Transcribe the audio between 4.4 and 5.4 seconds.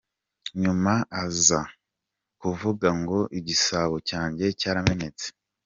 cyaramenetse.